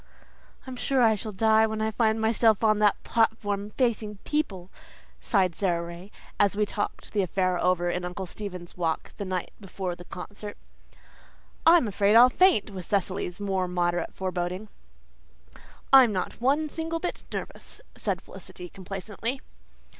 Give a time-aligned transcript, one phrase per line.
[0.65, 4.71] "I'm sure I shall die when I find myself up on that platform, facing people,"
[5.19, 9.51] sighed Sara Ray, as we talked the affair over in Uncle Stephen's Walk the night
[9.59, 10.57] before the concert.
[11.67, 14.69] "I'm afraid I'll faint," was Cecily's more moderate foreboding.
[15.93, 19.39] "I'm not one single bit nervous," said Felicity complacently.